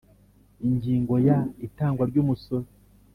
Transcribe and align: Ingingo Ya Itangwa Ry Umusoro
Ingingo 0.67 1.13
Ya 1.27 1.37
Itangwa 1.67 2.03
Ry 2.09 2.17
Umusoro 2.23 2.67